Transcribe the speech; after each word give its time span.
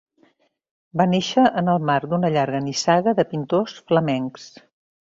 Va 1.01 1.07
néixer 1.11 1.43
en 1.61 1.69
el 1.75 1.85
marc 1.91 2.09
d'una 2.15 2.33
llarga 2.39 2.65
nissaga 2.71 3.17
de 3.23 3.29
pintors 3.37 3.81
flamencs. 3.93 4.53